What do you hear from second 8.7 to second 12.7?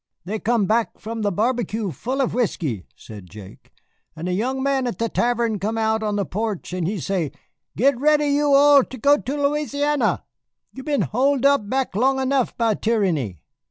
to go to Louisiana! You been hole back long enough